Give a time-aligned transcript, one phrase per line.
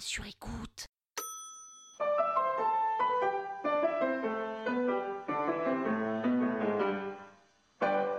[0.00, 0.86] sur écoute.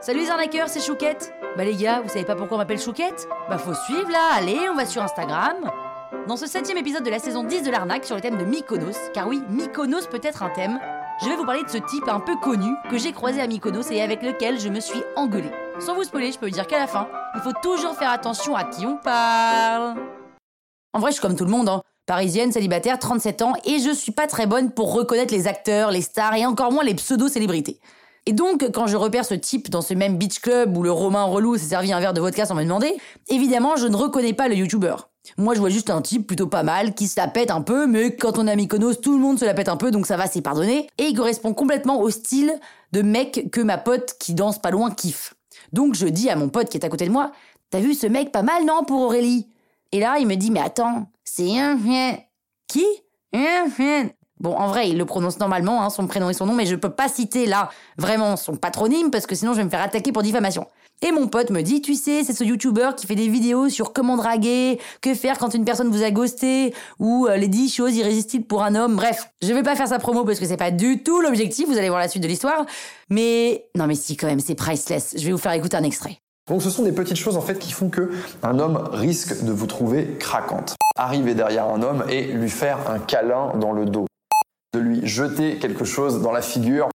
[0.01, 1.33] Salut les arnaqueurs, c'est Chouquette.
[1.55, 3.27] Bah les gars, vous savez pas pourquoi on m'appelle Chouquette?
[3.49, 5.71] Bah faut suivre là, allez, on va sur Instagram.
[6.27, 8.97] Dans ce septième épisode de la saison 10 de l'arnaque sur le thème de Mykonos,
[9.13, 10.79] car oui, Mykonos peut être un thème,
[11.21, 13.91] je vais vous parler de ce type un peu connu que j'ai croisé à Mykonos
[13.91, 15.51] et avec lequel je me suis engueulé.
[15.79, 18.55] Sans vous spoiler, je peux vous dire qu'à la fin, il faut toujours faire attention
[18.55, 19.95] à qui on parle.
[20.93, 21.83] En vrai, je suis comme tout le monde, hein.
[22.07, 26.01] Parisienne, célibataire, 37 ans, et je suis pas très bonne pour reconnaître les acteurs, les
[26.01, 27.79] stars et encore moins les pseudo-célébrités.
[28.25, 31.23] Et donc, quand je repère ce type dans ce même beach club où le Romain
[31.23, 32.91] relou s'est servi un verre de vodka sans me demander,
[33.27, 35.09] évidemment, je ne reconnais pas le youtubeur.
[35.37, 37.85] Moi, je vois juste un type plutôt pas mal, qui se la pète un peu,
[37.85, 40.07] mais quand on est à Mykonos, tout le monde se la pète un peu, donc
[40.07, 40.87] ça va, c'est pardonné.
[40.97, 42.53] Et il correspond complètement au style
[42.91, 45.35] de mec que ma pote qui danse pas loin kiffe.
[45.73, 47.31] Donc je dis à mon pote qui est à côté de moi,
[47.69, 49.47] t'as vu ce mec pas mal, non, pour Aurélie?
[49.91, 51.49] Et là, il me dit, mais attends, c'est.
[52.67, 52.85] Qui?
[54.39, 56.75] Bon, en vrai, il le prononce normalement, hein, son prénom et son nom, mais je
[56.75, 60.13] peux pas citer là vraiment son patronyme parce que sinon je vais me faire attaquer
[60.13, 60.65] pour diffamation.
[61.01, 63.93] Et mon pote me dit, tu sais, c'est ce youtubeur qui fait des vidéos sur
[63.93, 67.95] comment draguer, que faire quand une personne vous a ghosté, ou euh, les 10 choses
[67.95, 68.95] irrésistibles pour un homme.
[68.95, 71.77] Bref, je vais pas faire sa promo parce que c'est pas du tout l'objectif, vous
[71.77, 72.65] allez voir la suite de l'histoire.
[73.09, 75.15] Mais non mais si quand même, c'est priceless.
[75.17, 76.19] Je vais vous faire écouter un extrait.
[76.49, 78.11] Donc ce sont des petites choses en fait qui font que
[78.43, 80.75] un homme risque de vous trouver craquante.
[80.97, 84.07] Arriver derrière un homme et lui faire un câlin dans le dos
[84.73, 86.89] de lui jeter quelque chose dans la figure.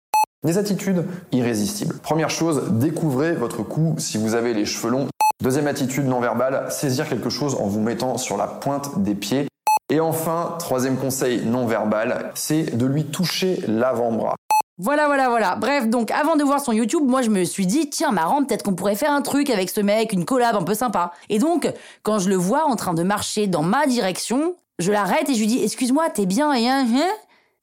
[0.43, 1.97] Des attitudes irrésistibles.
[1.99, 5.07] Première chose, découvrez votre cou si vous avez les cheveux longs.
[5.41, 9.47] Deuxième attitude non verbale, saisir quelque chose en vous mettant sur la pointe des pieds.
[9.89, 14.35] Et enfin, troisième conseil non verbal, c'est de lui toucher l'avant-bras.
[14.79, 15.55] Voilà, voilà, voilà.
[15.55, 18.63] Bref, donc avant de voir son YouTube, moi je me suis dit, tiens, marrant, peut-être
[18.63, 21.11] qu'on pourrait faire un truc avec ce mec, une collab un peu sympa.
[21.29, 21.71] Et donc,
[22.01, 25.39] quand je le vois en train de marcher dans ma direction, je l'arrête et je
[25.39, 27.11] lui dis, excuse-moi, t'es bien, hein, hein?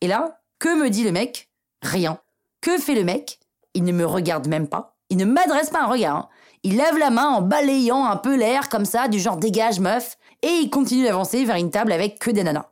[0.01, 1.51] Et là, que me dit le mec?
[1.83, 2.19] Rien.
[2.61, 3.41] Que fait le mec?
[3.75, 4.97] Il ne me regarde même pas.
[5.09, 6.17] Il ne m'adresse pas un regard.
[6.17, 6.29] Hein.
[6.63, 10.17] Il lève la main en balayant un peu l'air comme ça, du genre dégage meuf,
[10.43, 12.71] et il continue d'avancer vers une table avec que des nanas.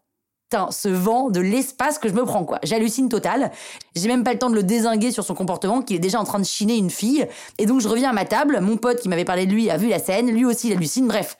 [0.50, 2.58] Putain, ce vent de l'espace que je me prends quoi.
[2.62, 3.50] J'hallucine total.
[3.94, 6.24] J'ai même pas le temps de le désinguer sur son comportement, qu'il est déjà en
[6.24, 7.26] train de chiner une fille.
[7.58, 9.76] Et donc je reviens à ma table, mon pote qui m'avait parlé de lui a
[9.76, 11.36] vu la scène, lui aussi il hallucine, bref.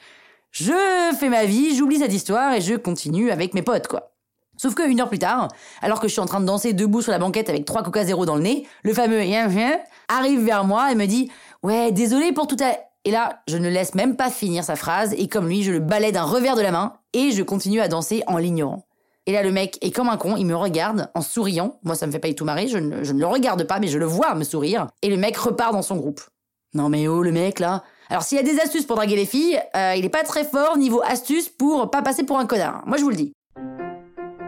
[0.50, 0.74] Je
[1.18, 4.12] fais ma vie, j'oublie cette histoire et je continue avec mes potes quoi.
[4.58, 5.48] Sauf que une heure plus tard,
[5.80, 8.04] alors que je suis en train de danser debout sur la banquette avec trois coca
[8.04, 9.22] zéro dans le nez, le fameux
[10.08, 11.30] arrive vers moi et me dit
[11.62, 12.76] Ouais, désolé pour tout à.
[13.06, 15.78] Et là, je ne laisse même pas finir sa phrase et comme lui, je le
[15.78, 18.88] balais d'un revers de la main et je continue à danser en l'ignorant.
[19.28, 21.78] Et là, le mec est comme un con, il me regarde en souriant.
[21.84, 23.78] Moi, ça me fait pas du tout marrer, je ne, je ne le regarde pas,
[23.78, 24.87] mais je le vois me sourire.
[25.03, 26.22] Et le mec repart dans son groupe.
[26.72, 27.83] Non mais oh, le mec là.
[28.09, 30.44] Alors s'il y a des astuces pour draguer les filles, euh, il est pas très
[30.44, 32.83] fort niveau astuces pour pas passer pour un connard.
[32.87, 33.33] Moi, je vous le dis.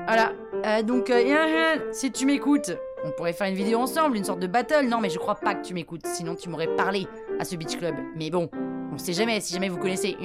[0.06, 0.32] Voilà.
[0.64, 2.72] Euh, donc, euh, si tu m'écoutes,
[3.04, 4.86] on pourrait faire une vidéo ensemble, une sorte de battle.
[4.88, 7.06] Non, mais je crois pas que tu m'écoutes, sinon tu m'aurais parlé
[7.38, 7.96] à ce beach club.
[8.16, 8.48] Mais bon,
[8.94, 10.16] on sait jamais, si jamais vous connaissez.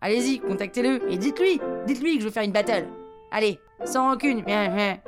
[0.00, 2.86] Allez-y, contactez-le et dites-lui, dites-lui que je veux faire une battle.
[3.30, 4.42] Allez, sans rancune.
[4.46, 5.02] La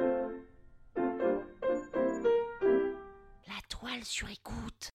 [3.69, 4.91] toile sur écoute.